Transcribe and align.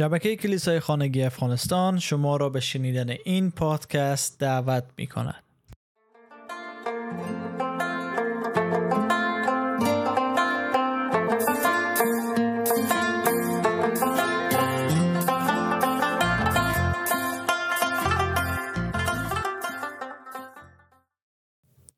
شبکه 0.00 0.36
کلیسای 0.36 0.80
خانگی 0.80 1.22
افغانستان 1.22 1.98
شما 1.98 2.36
را 2.36 2.48
به 2.48 2.60
شنیدن 2.60 3.14
این 3.24 3.50
پادکست 3.50 4.38
دعوت 4.38 4.84
می 4.96 5.06
کند. 5.06 5.44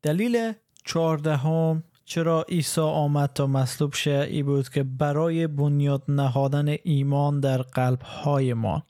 دلیل 0.01 0.53
چهاردهم 0.85 1.83
چرا 2.05 2.45
عیسی 2.49 2.81
آمد 2.81 3.33
تا 3.33 3.47
مصلوب 3.47 3.93
شه 3.93 4.27
ای 4.29 4.43
بود 4.43 4.69
که 4.69 4.83
برای 4.83 5.47
بنیاد 5.47 6.03
نهادن 6.07 6.75
ایمان 6.83 7.39
در 7.39 7.61
قلب 7.61 8.01
های 8.01 8.53
ما 8.53 8.83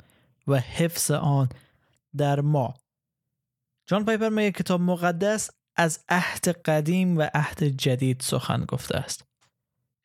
و 0.48 0.60
حفظ 0.60 1.12
آن 1.12 1.50
در 2.18 2.42
ما. 2.42 2.74
جان 3.86 4.06
پایپر 4.06 4.30
میگه 4.30 4.52
کتاب 4.52 4.82
مقدس 4.82 5.50
از 5.76 6.00
عهد 6.10 6.48
قدیم 6.48 7.18
و 7.18 7.30
عهد 7.34 7.64
جدید 7.64 8.22
سخن 8.22 8.66
گفته 8.66 8.98
است. 8.98 9.26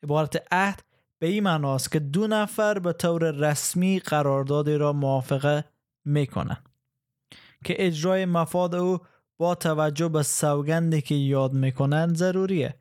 عبارت 0.03 0.47
عهد 0.51 0.83
به 1.19 1.27
این 1.27 1.43
معناست 1.43 1.91
که 1.91 1.99
دو 1.99 2.27
نفر 2.27 2.79
به 2.79 2.93
طور 2.93 3.31
رسمی 3.31 3.99
قراردادی 3.99 4.75
را 4.75 4.93
موافقه 4.93 5.65
می‌کنن 6.05 6.57
که 7.65 7.75
اجرای 7.85 8.25
مفاد 8.25 8.75
او 8.75 8.99
با 9.37 9.55
توجه 9.55 10.07
به 10.07 10.23
سوگندی 10.23 11.01
که 11.01 11.15
یاد 11.15 11.53
می‌کنن 11.53 12.13
ضروریه. 12.13 12.78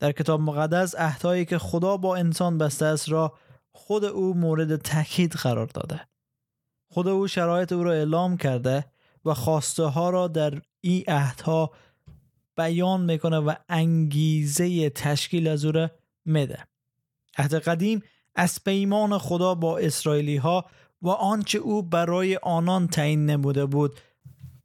در 0.00 0.12
کتاب 0.12 0.40
مقدس 0.40 0.94
عهدهایی 0.94 1.44
که 1.44 1.58
خدا 1.58 1.96
با 1.96 2.16
انسان 2.16 2.58
بسته 2.58 2.86
است 2.86 3.08
را 3.08 3.34
خود 3.72 4.04
او 4.04 4.34
مورد 4.34 4.76
تاکید 4.76 5.32
قرار 5.32 5.66
داده. 5.66 6.00
خود 6.90 7.08
او 7.08 7.28
شرایط 7.28 7.72
او 7.72 7.82
را 7.82 7.92
اعلام 7.92 8.36
کرده 8.36 8.84
و 9.24 9.34
خواسته 9.34 9.84
ها 9.84 10.10
را 10.10 10.28
در 10.28 10.60
این 10.80 11.04
عهدها 11.08 11.70
بیان 12.56 13.00
می‌کنه 13.00 13.38
و 13.38 13.54
انگیزه 13.68 14.90
تشکیل 14.90 15.48
از 15.48 15.64
او 15.64 15.72
را 15.72 15.90
میده. 16.24 16.66
عهد 17.38 17.54
قدیم 17.54 18.02
از 18.34 18.64
پیمان 18.64 19.18
خدا 19.18 19.54
با 19.54 19.78
اسرائیلی 19.78 20.36
ها 20.36 20.64
و 21.02 21.08
آنچه 21.08 21.58
او 21.58 21.82
برای 21.82 22.36
آنان 22.36 22.88
تعیین 22.88 23.26
نموده 23.26 23.66
بود 23.66 24.00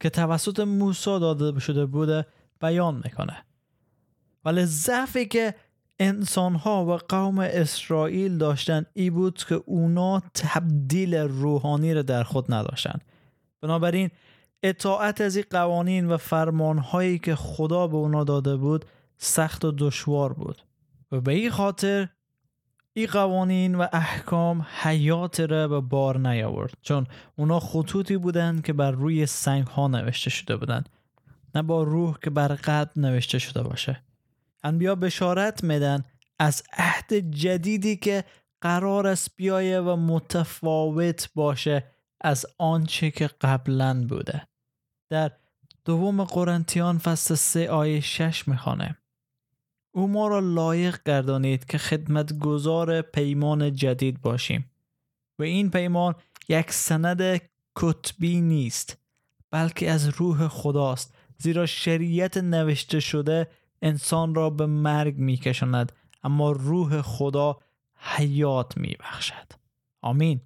که 0.00 0.10
توسط 0.10 0.60
موسی 0.60 1.20
داده 1.20 1.60
شده 1.60 1.86
بوده 1.86 2.26
بیان 2.60 3.02
می‌کنه. 3.04 3.45
ولی 4.46 4.64
ضعفی 4.64 5.26
که 5.26 5.54
انسان 5.98 6.54
ها 6.54 6.86
و 6.86 6.96
قوم 6.96 7.38
اسرائیل 7.38 8.38
داشتن 8.38 8.86
ای 8.94 9.10
بود 9.10 9.44
که 9.48 9.54
اونا 9.54 10.22
تبدیل 10.34 11.14
روحانی 11.14 11.94
را 11.94 12.02
در 12.02 12.22
خود 12.22 12.54
نداشتن 12.54 12.98
بنابراین 13.60 14.10
اطاعت 14.62 15.20
از 15.20 15.36
این 15.36 15.44
قوانین 15.50 16.06
و 16.06 16.16
فرمان 16.16 16.78
هایی 16.78 17.18
که 17.18 17.34
خدا 17.34 17.86
به 17.86 17.96
اونا 17.96 18.24
داده 18.24 18.56
بود 18.56 18.84
سخت 19.18 19.64
و 19.64 19.72
دشوار 19.78 20.32
بود. 20.32 20.62
و 21.12 21.20
به 21.20 21.32
این 21.32 21.50
خاطر 21.50 22.08
این 22.92 23.06
قوانین 23.06 23.74
و 23.74 23.86
احکام 23.92 24.66
حیات 24.82 25.40
را 25.40 25.68
به 25.68 25.80
بار 25.80 26.18
نیاورد. 26.18 26.74
چون 26.82 27.06
اونا 27.36 27.60
خطوطی 27.60 28.16
بودند 28.16 28.64
که 28.64 28.72
بر 28.72 28.90
روی 28.90 29.26
سنگ 29.26 29.66
ها 29.66 29.88
نوشته 29.88 30.30
شده 30.30 30.56
بودند. 30.56 30.88
نه 31.54 31.62
با 31.62 31.82
روح 31.82 32.18
که 32.22 32.30
بر 32.30 32.48
قلب 32.48 32.90
نوشته 32.96 33.38
شده 33.38 33.62
باشه. 33.62 34.02
انبیا 34.66 34.94
بشارت 34.94 35.64
میدن 35.64 36.04
از 36.38 36.62
عهد 36.72 37.14
جدیدی 37.14 37.96
که 37.96 38.24
قرار 38.60 39.06
است 39.06 39.36
بیایه 39.36 39.80
و 39.80 39.96
متفاوت 39.96 41.30
باشه 41.34 41.84
از 42.20 42.46
آنچه 42.58 43.10
که 43.10 43.26
قبلا 43.26 44.06
بوده. 44.08 44.48
در 45.10 45.32
دوم 45.84 46.24
قرنتیان 46.24 46.98
فصل 46.98 47.34
سه 47.34 47.70
آیه 47.70 48.00
شش 48.00 48.48
می‌خوانه. 48.48 48.96
او 49.94 50.08
ما 50.08 50.28
را 50.28 50.38
لایق 50.38 50.98
گردانید 51.04 51.64
که 51.64 51.78
خدمتگزار 51.78 53.02
پیمان 53.02 53.74
جدید 53.74 54.20
باشیم. 54.20 54.70
و 55.38 55.42
این 55.42 55.70
پیمان 55.70 56.14
یک 56.48 56.70
سند 56.70 57.40
کتبی 57.76 58.40
نیست 58.40 58.98
بلکه 59.50 59.90
از 59.90 60.08
روح 60.08 60.48
خداست 60.48 61.14
زیرا 61.38 61.66
شریعت 61.66 62.36
نوشته 62.36 63.00
شده 63.00 63.46
انسان 63.82 64.34
را 64.34 64.50
به 64.50 64.66
مرگ 64.66 65.16
میکشاند 65.16 65.92
اما 66.22 66.52
روح 66.52 67.02
خدا 67.02 67.58
حیات 67.96 68.76
میبخشد. 68.76 69.52
آمین. 70.02 70.40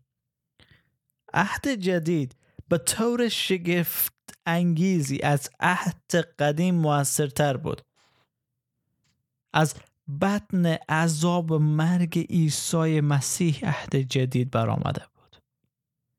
عهد 1.33 1.69
جدید 1.69 2.37
به 2.69 2.79
طور 2.79 3.29
شگفت 3.29 4.15
انگیزی 4.47 5.21
از 5.23 5.51
عهد 5.61 6.15
قدیم 6.39 6.75
موثرتر 6.75 7.57
بود. 7.57 7.83
از 9.53 9.75
بطن 10.21 10.67
عذاب 10.89 11.53
مرگ 11.53 12.27
عیسی 12.31 13.01
مسیح 13.01 13.61
عهد 13.63 13.97
جدید 13.97 14.51
برآمده 14.51 15.03
بود 15.15 15.43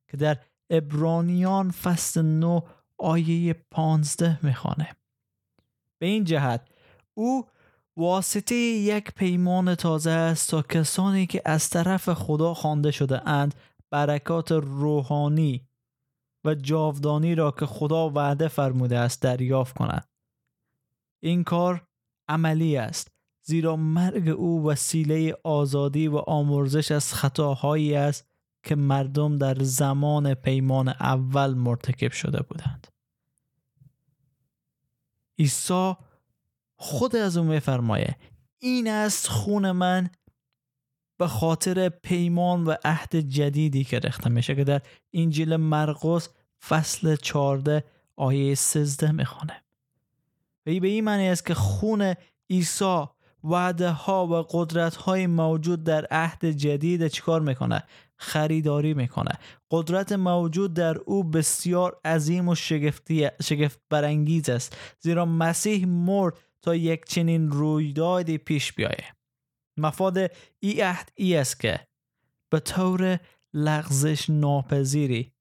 که 0.08 0.18
در 0.18 0.38
ابرانیان 0.70 1.72
فصل 1.72 2.22
9 2.22 2.64
آیه 2.98 3.54
15 3.54 4.46
می‌خوانه. 4.46 4.96
به 6.00 6.06
این 6.06 6.24
جهت 6.24 6.71
او 7.22 7.48
واسطه 7.98 8.56
یک 8.56 9.12
پیمان 9.12 9.76
تازه 9.76 10.12
است 10.12 10.50
تا 10.50 10.62
کسانی 10.62 11.28
که 11.28 11.42
از 11.46 11.70
طرف 11.70 12.10
خدا 12.10 12.54
خوانده 12.54 12.92
شده 12.92 13.30
اند 13.30 13.56
برکات 13.90 14.52
روحانی 14.52 15.68
و 16.46 16.56
جاودانی 16.56 17.36
را 17.36 17.52
که 17.52 17.66
خدا 17.66 18.10
وعده 18.10 18.48
فرموده 18.48 18.98
است 18.98 19.22
دریافت 19.22 19.78
کنند. 19.78 20.08
این 21.20 21.44
کار 21.44 21.88
عملی 22.28 22.78
است 22.78 23.12
زیرا 23.42 23.76
مرگ 23.76 24.30
او 24.30 24.68
وسیله 24.68 25.38
آزادی 25.44 26.08
و 26.08 26.18
آمرزش 26.18 26.92
از 26.92 27.14
خطاهایی 27.14 27.96
است 27.96 28.28
که 28.64 28.76
مردم 28.76 29.38
در 29.38 29.58
زمان 29.60 30.34
پیمان 30.34 30.88
اول 30.88 31.54
مرتکب 31.54 32.12
شده 32.12 32.44
بودند. 32.44 32.88
عیسی 35.40 35.94
خود 36.82 37.16
از 37.16 37.38
اون 37.38 37.48
میفرمایه. 37.48 38.16
این 38.60 38.88
است 38.88 39.28
خون 39.28 39.72
من 39.72 40.10
به 41.20 41.28
خاطر 41.28 41.90
پیمان 41.90 42.64
و 42.64 42.76
عهد 42.86 43.16
جدیدی 43.16 43.84
که 43.84 44.00
رخته 44.00 44.30
میشه 44.30 44.56
که 44.56 44.64
در 44.64 44.82
انجیل 45.14 45.56
مرقس 45.56 46.30
فصل 46.68 47.16
14 47.16 47.84
آیه 48.16 48.56
13 48.56 49.12
می‌خوانه 49.12 49.64
و 50.66 50.80
به 50.80 50.88
این 50.88 51.04
معنی 51.04 51.30
است 51.30 51.46
که 51.46 51.54
خون 51.54 52.16
عیسی 52.50 53.06
وعده 53.44 53.90
ها 53.90 54.28
و 54.28 54.46
قدرت 54.50 54.96
های 54.96 55.28
موجود 55.28 55.84
در 55.84 56.06
عهد 56.12 56.46
جدید 56.46 57.08
چیکار 57.08 57.42
می‌کنه؟ 57.42 57.84
خریداری 58.16 58.94
می‌کنه. 58.94 59.32
قدرت 59.72 60.12
موجود 60.12 60.74
در 60.74 60.98
او 60.98 61.24
بسیار 61.24 62.00
عظیم 62.06 62.48
و 62.48 62.56
شگفتی 62.56 63.28
شگفت 63.44 63.80
برانگیز 63.90 64.50
است. 64.50 64.78
زیرا 65.00 65.26
مسیح 65.26 65.86
مرد 65.88 66.34
تا 66.62 66.76
یک 66.76 67.06
چنین 67.06 67.52
رویدادی 67.52 68.38
پیش 68.38 68.74
بیایه. 68.74 69.16
مفاد 69.78 70.18
ای 70.60 70.82
عهد 70.82 71.12
ای 71.16 71.36
است 71.36 71.60
که 71.60 71.88
به 72.52 72.60
طور 72.60 73.20
لغزش 73.54 74.30
ناپذیری 74.30 75.34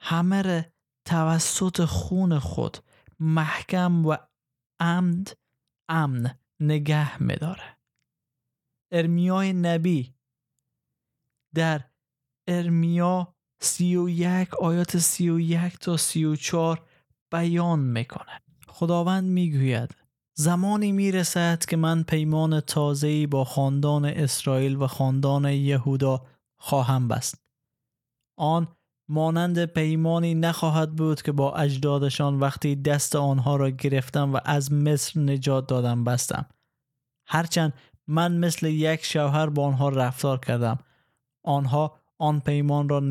همه 0.00 0.72
توسط 1.04 1.84
خون 1.84 2.38
خود 2.38 2.78
محکم 3.20 4.06
و 4.06 4.16
عمد 4.80 5.38
امن 5.88 6.38
نگه 6.60 7.22
میداره. 7.22 7.78
ارمیای 8.92 9.52
نبی 9.52 10.14
در 11.54 11.84
ارمیا 12.48 13.34
سی 13.60 13.96
و 13.96 14.08
یک 14.08 14.54
آیات 14.54 14.98
سی 14.98 15.30
و 15.30 15.40
یک 15.40 15.78
تا 15.78 15.96
سی 15.96 16.24
و 16.24 16.36
چار 16.36 16.86
بیان 17.32 17.78
می‌کنه 17.78 18.42
خداوند 18.72 19.24
می‌گوید 19.24 19.94
زمانی 20.34 20.92
می‌رسد 20.92 21.64
که 21.64 21.76
من 21.76 22.02
پیمان 22.02 22.60
تازه‌ای 22.60 23.26
با 23.26 23.44
خاندان 23.44 24.04
اسرائیل 24.04 24.76
و 24.76 24.86
خاندان 24.86 25.44
یهودا 25.44 26.22
خواهم 26.56 27.08
بست. 27.08 27.34
آن 28.38 28.68
مانند 29.08 29.64
پیمانی 29.64 30.34
نخواهد 30.34 30.96
بود 30.96 31.22
که 31.22 31.32
با 31.32 31.54
اجدادشان 31.54 32.40
وقتی 32.40 32.76
دست 32.76 33.16
آنها 33.16 33.56
را 33.56 33.70
گرفتم 33.70 34.32
و 34.32 34.40
از 34.44 34.72
مصر 34.72 35.20
نجات 35.20 35.66
دادم 35.66 36.04
بستم. 36.04 36.46
هرچند 37.26 37.72
من 38.06 38.36
مثل 38.36 38.66
یک 38.66 39.04
شوهر 39.04 39.46
با 39.46 39.66
آنها 39.66 39.88
رفتار 39.88 40.38
کردم 40.38 40.78
آنها 41.44 41.98
آن 42.18 42.40
پیمان 42.40 42.88
را 42.88 43.02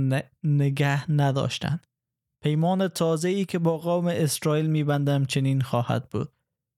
نگه 0.44 1.12
نداشتند. 1.12 1.88
پیمان 2.42 2.88
تازه 2.88 3.30
ای 3.30 3.46
که 3.46 3.60
با 3.60 3.78
قوم 3.78 4.08
اسرائیل 4.08 4.66
میبندم 4.66 5.26
چنین 5.26 5.62
خواهد 5.62 6.10
بود. 6.10 6.30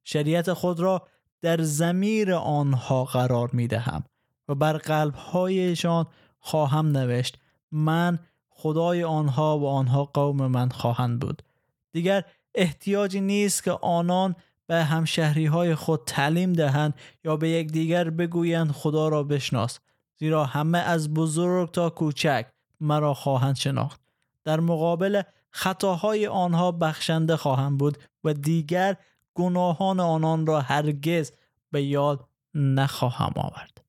شریعت 0.04 0.54
خود 0.54 0.80
را 0.80 1.08
در 1.42 1.62
زمیر 1.62 2.34
آنها 2.34 3.04
قرار 3.04 3.50
می‌دهم 3.54 4.04
و 4.48 4.56
بر 4.56 4.78
قلبهایشان 4.78 6.08
خواهم 6.40 6.88
نوشت. 6.88 7.38
من 7.72 8.20
خدای 8.50 9.04
آنها 9.04 9.60
و 9.60 9.68
آنها 9.68 10.06
قوم 10.06 10.48
من 10.48 10.70
خواهند 10.70 11.20
بود. 11.20 11.44
دیگر 11.92 12.24
احتیاجی 12.56 13.22
نیست 13.22 13.64
که 13.64 13.72
آنان 13.72 14.36
به 14.68 14.84
همشهری 14.84 15.46
های 15.46 15.76
خود 15.76 16.02
تعلیم 16.06 16.54
دهند 16.54 16.94
یا 17.24 17.38
به 17.38 17.50
یکدیگر 17.50 18.10
بگویند 18.10 18.72
خدا 18.72 19.08
را 19.08 19.24
بشناس 19.24 19.80
زیرا 20.20 20.46
همه 20.46 20.78
از 20.78 21.14
بزرگ 21.14 21.72
تا 21.72 21.90
کوچک 21.90 22.46
مرا 22.80 23.14
خواهند 23.14 23.56
شناخت. 23.56 24.02
در 24.44 24.60
مقابل 24.60 25.22
خطاهای 25.54 26.28
آنها 26.28 26.72
بخشنده 26.72 27.38
خواهند 27.38 27.78
بود 27.78 27.98
و 28.24 28.34
دیگر 28.34 28.98
گناهان 29.34 30.00
آنان 30.00 30.46
را 30.46 30.62
هرگز 30.62 31.32
به 31.72 31.84
یاد 31.84 32.26
نخواهم 32.54 33.34
آورد 33.36 33.82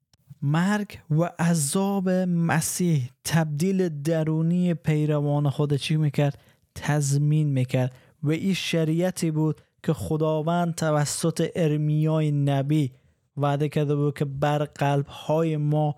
مرگ 0.42 0.98
و 1.10 1.30
عذاب 1.38 2.10
مسیح 2.10 3.10
تبدیل 3.24 4.02
درونی 4.02 4.74
پیروان 4.74 5.50
خود 5.50 5.74
چی 5.74 5.96
می‌کرد؟ 5.96 6.38
تضمین 6.74 7.48
می‌کرد 7.48 7.94
و 8.22 8.30
این 8.30 8.54
شریعتی 8.54 9.30
بود 9.30 9.60
که 9.82 9.92
خداوند 9.92 10.74
توسط 10.74 11.50
ارمیای 11.54 12.32
نبی 12.32 12.92
وعده 13.36 13.68
کرده 13.68 13.94
بود 13.94 14.18
که 14.18 14.24
بر 14.24 14.58
قلب 14.64 15.06
های 15.06 15.56
ما 15.56 15.94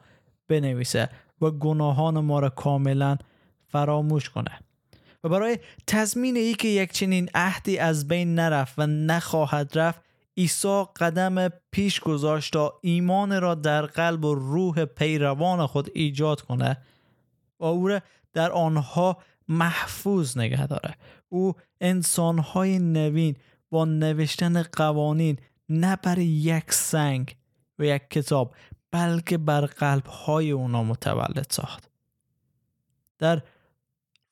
بنویسه 0.48 1.08
و 1.40 1.50
گناهان 1.50 2.20
ما 2.20 2.40
را 2.40 2.50
کاملا 2.50 3.16
فراموش 3.69 4.30
کنه 4.30 4.60
برای 5.28 5.58
تضمین 5.87 6.37
ای 6.37 6.55
که 6.55 6.69
یک 6.69 6.93
چنین 6.93 7.28
عهدی 7.34 7.78
از 7.78 8.08
بین 8.08 8.34
نرفت 8.34 8.78
و 8.78 8.87
نخواهد 8.87 9.78
رفت 9.78 10.00
عیسی 10.37 10.84
قدم 10.96 11.49
پیش 11.49 12.00
گذاشت 12.00 12.52
تا 12.52 12.78
ایمان 12.82 13.40
را 13.40 13.55
در 13.55 13.87
قلب 13.87 14.25
و 14.25 14.34
روح 14.34 14.84
پیروان 14.84 15.67
خود 15.67 15.90
ایجاد 15.94 16.40
کنه 16.40 16.76
و 17.61 17.64
او 17.64 17.99
در 18.32 18.52
آنها 18.52 19.19
محفوظ 19.49 20.38
نگه 20.38 20.67
داره. 20.67 20.94
او 21.29 21.55
انسانهای 21.81 22.79
نوین 22.79 23.37
با 23.70 23.84
نوشتن 23.84 24.62
قوانین 24.62 25.38
نه 25.69 25.96
بر 25.96 26.19
یک 26.19 26.72
سنگ 26.72 27.37
و 27.79 27.84
یک 27.84 28.11
کتاب 28.11 28.55
بلکه 28.90 29.38
بر 29.38 29.61
قلب 29.61 30.06
های 30.06 30.50
اونا 30.50 30.82
متولد 30.82 31.46
ساخت. 31.50 31.90
در 33.19 33.43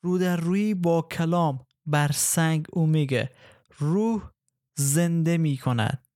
رو 0.05 0.17
در 0.17 0.37
روی 0.37 0.73
با 0.73 1.01
کلام 1.01 1.65
بر 1.85 2.11
سنگ 2.11 2.65
او 2.73 2.87
میگه 2.87 3.31
روح 3.77 4.31
زنده 4.77 5.37
می 5.37 5.57
کند 5.57 6.07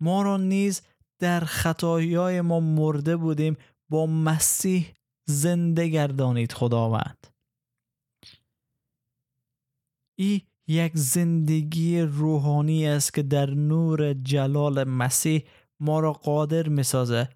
ما 0.00 0.22
را 0.22 0.36
نیز 0.36 0.82
در 1.20 1.40
خطایای 1.40 2.40
ما 2.40 2.60
مرده 2.60 3.16
بودیم 3.16 3.56
با 3.90 4.06
مسیح 4.06 4.94
زنده 5.28 5.88
گردانید 5.88 6.52
خداوند. 6.52 7.26
ای 10.18 10.42
یک 10.68 10.92
زندگی 10.96 12.00
روحانی 12.00 12.86
است 12.86 13.14
که 13.14 13.22
در 13.22 13.50
نور 13.50 14.12
جلال 14.12 14.84
مسیح 14.84 15.44
ما 15.80 16.00
را 16.00 16.12
قادر 16.12 16.68
می‌سازه 16.68 17.28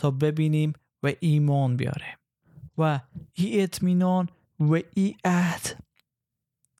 تا 0.00 0.10
ببینیم 0.10 0.72
و 1.02 1.12
ایمان 1.20 1.76
بیاریم. 1.76 2.16
و 2.78 3.00
ای 3.34 3.62
اطمینان 3.62 4.28
و 4.60 4.74
ای 4.94 5.14
عهد 5.24 5.84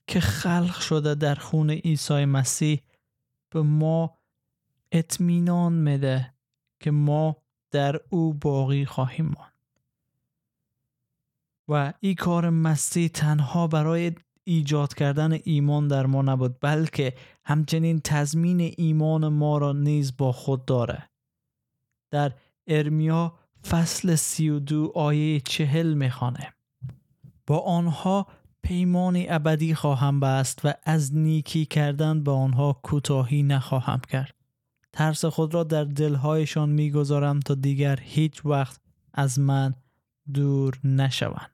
که 0.06 0.20
خلق 0.20 0.80
شده 0.80 1.14
در 1.14 1.34
خون 1.34 1.70
عیسی 1.70 2.24
مسیح 2.24 2.80
به 3.50 3.62
ما 3.62 4.18
اطمینان 4.92 5.72
میده 5.72 6.34
که 6.80 6.90
ما 6.90 7.36
در 7.70 8.00
او 8.10 8.34
باقی 8.34 8.84
خواهیم 8.84 9.26
ماند. 9.26 9.52
و 11.68 11.92
این 12.00 12.14
کار 12.14 12.50
مسیح 12.50 13.08
تنها 13.08 13.66
برای 13.66 14.12
ایجاد 14.44 14.94
کردن 14.94 15.38
ایمان 15.44 15.88
در 15.88 16.06
ما 16.06 16.22
نبود 16.22 16.60
بلکه 16.60 17.14
همچنین 17.44 18.00
تضمین 18.00 18.74
ایمان 18.78 19.28
ما 19.28 19.58
را 19.58 19.72
نیز 19.72 20.16
با 20.16 20.32
خود 20.32 20.64
داره. 20.64 21.10
در 22.10 22.32
ارمیا 22.66 23.38
فصل 23.68 24.14
سی 24.14 24.48
و 24.48 24.58
دو 24.58 24.92
آیه 24.94 25.40
چهل 25.40 25.94
می‌خوانه. 25.94 26.54
با 27.50 27.58
آنها 27.58 28.26
پیمانی 28.62 29.26
ابدی 29.28 29.74
خواهم 29.74 30.20
بست 30.20 30.60
و 30.64 30.72
از 30.84 31.16
نیکی 31.16 31.66
کردن 31.66 32.22
به 32.22 32.30
آنها 32.30 32.72
کوتاهی 32.72 33.42
نخواهم 33.42 34.00
کرد. 34.10 34.34
ترس 34.92 35.24
خود 35.24 35.54
را 35.54 35.64
در 35.64 35.84
دلهایشان 35.84 36.68
می‌گذارم 36.68 37.40
تا 37.40 37.54
دیگر 37.54 37.98
هیچ 38.02 38.46
وقت 38.46 38.80
از 39.14 39.38
من 39.38 39.74
دور 40.34 40.80
نشوند. 40.84 41.50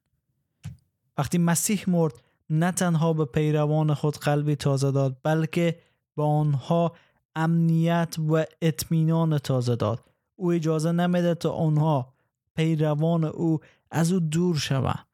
وقتی 1.19 1.39
مسیح 1.39 1.85
مرد 1.87 2.15
نه 2.51 2.73
تنها 2.73 3.13
به 3.13 3.25
پیروان 3.25 3.95
خود 3.95 4.17
قلبی 4.17 4.57
تازه 4.57 4.91
داد 4.91 5.21
بلکه 5.23 5.79
به 6.17 6.23
آنها 6.23 6.93
امنیت 7.37 8.17
و 8.29 8.45
اطمینان 8.63 9.39
تازه 9.39 9.77
داد. 9.77 10.05
او 10.35 10.53
اجازه 10.53 10.93
نمیده 10.93 11.35
تا 11.35 11.53
آنها 11.53 12.15
پیروان 12.57 13.25
او 13.25 13.61
از 13.91 14.13
او 14.13 14.21
دور 14.21 14.57
شوند. 14.57 15.06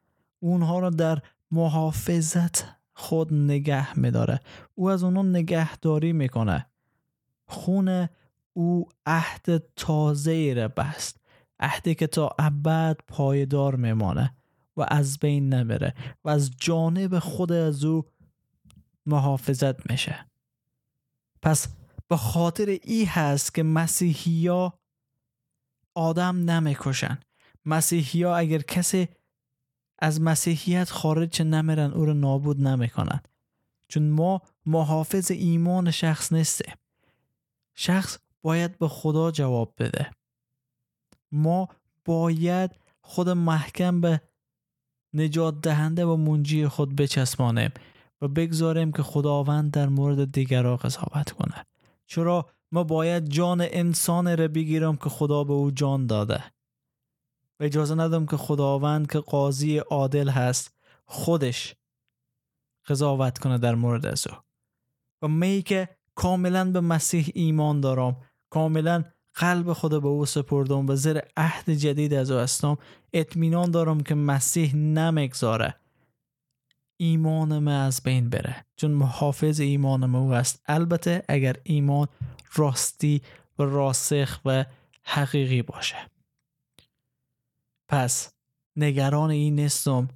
اونها 0.43 0.79
را 0.79 0.89
در 0.89 1.21
محافظت 1.51 2.65
خود 2.93 3.33
نگه 3.33 3.99
میداره. 3.99 4.39
او 4.75 4.89
از 4.89 5.03
اونها 5.03 5.23
نگهداری 5.23 6.13
می‌کنه. 6.13 6.65
خون 7.47 8.09
او 8.53 8.89
عهد 9.05 9.73
تازه 9.75 10.53
را 10.53 10.67
بست. 10.67 11.19
عهدی 11.59 11.95
که 11.95 12.07
تا 12.07 12.35
ابد 12.39 12.99
پایدار 13.07 13.75
میمانه 13.75 14.35
و 14.77 14.85
از 14.87 15.19
بین 15.19 15.53
نبره 15.53 15.93
و 16.25 16.29
از 16.29 16.51
جانب 16.57 17.19
خود 17.19 17.51
از 17.51 17.83
او 17.83 18.05
محافظت 19.05 19.91
میشه. 19.91 20.25
پس 21.41 21.67
به 22.07 22.17
خاطر 22.17 22.79
ای 22.83 23.05
هست 23.05 23.53
که 23.53 23.63
مسیحیا 23.63 24.79
آدم 25.95 26.49
نمی‌کشن. 26.49 27.19
مسیحیا 27.65 28.35
اگر 28.35 28.61
کسی 28.61 29.07
از 30.03 30.21
مسیحیت 30.21 30.89
خارج 30.89 31.41
نمیرن 31.41 31.91
او 31.91 32.05
رو 32.05 32.13
نابود 32.13 32.61
نمی‌کنن. 32.61 33.19
چون 33.87 34.09
ما 34.09 34.41
محافظ 34.65 35.31
ایمان 35.31 35.91
شخص 35.91 36.33
نیستیم. 36.33 36.73
شخص 37.75 38.17
باید 38.41 38.77
به 38.77 38.87
خدا 38.87 39.31
جواب 39.31 39.73
بده. 39.77 40.11
ما 41.31 41.67
باید 42.05 42.71
خود 43.01 43.29
محکم 43.29 44.01
به 44.01 44.21
نجات 45.13 45.61
دهنده 45.61 46.05
و 46.05 46.15
منجی 46.15 46.67
خود 46.67 46.95
بچسبانیم 46.95 47.71
و 48.21 48.27
بگذاریم 48.27 48.91
که 48.91 49.03
خداوند 49.03 49.71
در 49.71 49.89
مورد 49.89 50.31
دیگران 50.31 50.75
قضاوت 50.75 51.31
کنه. 51.31 51.65
چرا؟ 52.05 52.49
ما 52.71 52.83
باید 52.83 53.29
جان 53.29 53.61
انسان 53.61 54.37
را 54.37 54.47
بگیرم 54.47 54.95
که 54.97 55.09
خدا 55.09 55.43
به 55.43 55.53
او 55.53 55.71
جان 55.71 56.07
داده. 56.07 56.43
و 57.59 57.63
اجازه 57.63 57.95
ندم 57.95 58.25
که 58.25 58.37
خداوند 58.37 59.11
که 59.11 59.19
قاضی 59.19 59.77
عادل 59.77 60.29
هست 60.29 60.73
خودش 61.05 61.75
قضاوت 62.87 63.37
کنه 63.37 63.57
در 63.57 63.75
مورد 63.75 64.05
از 64.05 64.27
او. 64.27 64.35
و 65.21 65.27
می 65.27 65.61
که 65.61 65.89
کاملا 66.15 66.71
به 66.71 66.81
مسیح 66.81 67.29
ایمان 67.33 67.81
دارم 67.81 68.17
کاملا 68.49 69.03
قلب 69.33 69.73
خود 69.73 70.01
به 70.01 70.07
او 70.07 70.25
سپردم 70.25 70.87
و 70.87 70.95
زیر 70.95 71.21
عهد 71.37 71.69
جدید 71.69 72.13
از 72.13 72.31
او 72.31 72.39
هستم 72.39 72.77
اطمینان 73.13 73.71
دارم 73.71 73.99
که 73.99 74.15
مسیح 74.15 74.75
نمگذاره 74.75 75.75
ایمان 76.97 77.59
ما 77.59 77.71
از 77.71 78.01
بین 78.03 78.29
بره 78.29 78.65
چون 78.75 78.91
محافظ 78.91 79.59
ایمان 79.59 80.05
ما 80.05 80.19
او 80.19 80.33
است. 80.33 80.61
البته 80.65 81.23
اگر 81.27 81.55
ایمان 81.63 82.07
راستی 82.55 83.21
و 83.59 83.63
راسخ 83.63 84.39
و 84.45 84.65
حقیقی 85.03 85.61
باشه. 85.61 86.12
پس 87.93 88.33
نگران 88.75 89.29
این 89.29 89.55
نیستم 89.55 90.07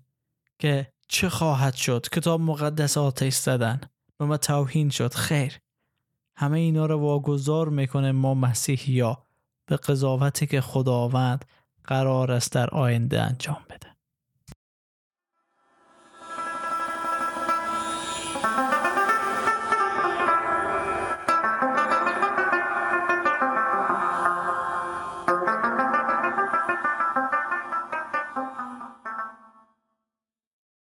که 0.59 0.93
چه 1.07 1.29
خواهد 1.29 1.73
شد؟ 1.73 2.07
کتاب 2.11 2.41
مقدس 2.41 2.97
آتش 2.97 3.33
زدن. 3.33 3.81
و 4.19 4.25
ما 4.25 4.37
توهین 4.37 4.89
شد. 4.89 5.13
خیر. 5.13 5.59
همه 6.37 6.59
اینا 6.59 6.85
رو 6.85 6.99
واگذار 6.99 7.69
می‌کنه 7.69 8.11
ما 8.11 8.33
مسیحیا. 8.33 9.23
به 9.65 9.77
قضاوتی 9.77 10.47
که 10.47 10.61
خداوند 10.61 11.45
قرار 11.83 12.31
است 12.31 12.51
در 12.51 12.69
آینده 12.69 13.21
انجام 13.21 13.65
بده. 13.69 13.86